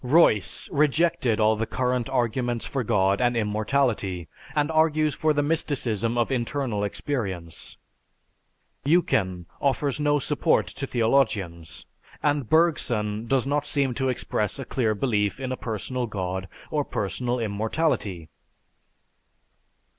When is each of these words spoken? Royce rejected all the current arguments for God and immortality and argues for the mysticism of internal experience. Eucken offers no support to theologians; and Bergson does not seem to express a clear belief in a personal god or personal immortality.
Royce 0.03 0.67
rejected 0.71 1.39
all 1.39 1.55
the 1.55 1.67
current 1.67 2.09
arguments 2.09 2.65
for 2.65 2.83
God 2.83 3.21
and 3.21 3.37
immortality 3.37 4.27
and 4.55 4.71
argues 4.71 5.13
for 5.13 5.31
the 5.31 5.43
mysticism 5.43 6.17
of 6.17 6.31
internal 6.31 6.83
experience. 6.83 7.77
Eucken 8.83 9.45
offers 9.61 9.99
no 9.99 10.17
support 10.17 10.65
to 10.65 10.87
theologians; 10.87 11.85
and 12.23 12.49
Bergson 12.49 13.27
does 13.27 13.45
not 13.45 13.67
seem 13.67 13.93
to 13.93 14.09
express 14.09 14.57
a 14.57 14.65
clear 14.65 14.95
belief 14.95 15.39
in 15.39 15.51
a 15.51 15.55
personal 15.55 16.07
god 16.07 16.47
or 16.71 16.83
personal 16.83 17.37
immortality. 17.37 18.27